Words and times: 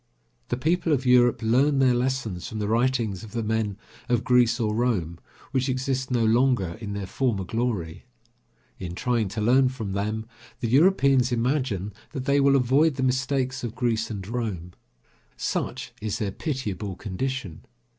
The 0.47 0.57
people 0.57 0.91
of 0.93 1.05
Europe 1.05 1.43
learn 1.43 1.77
their 1.77 1.93
lessons 1.93 2.47
from 2.47 2.57
the 2.57 2.67
writings 2.67 3.23
of 3.23 3.33
the 3.33 3.43
men 3.43 3.77
of 4.09 4.23
Greece 4.23 4.59
or 4.59 4.73
Rome, 4.73 5.19
which 5.51 5.69
exist 5.69 6.09
no 6.09 6.25
longer 6.25 6.75
in 6.81 6.93
their 6.93 7.05
former 7.05 7.43
glory. 7.43 8.05
In 8.79 8.95
trying 8.95 9.27
to 9.27 9.41
learn 9.41 9.69
from 9.69 9.91
them, 9.93 10.25
the 10.59 10.67
Europeans 10.69 11.31
imagine 11.31 11.93
that 12.13 12.25
they 12.25 12.39
will 12.39 12.55
avoid 12.55 12.95
the 12.95 13.03
mistakes 13.03 13.63
of 13.63 13.75
Greece 13.75 14.09
and 14.09 14.27
Rome. 14.27 14.73
Such 15.37 15.91
is 16.01 16.17
their 16.17 16.31
pitiable 16.31 16.95
condition. 16.95 17.61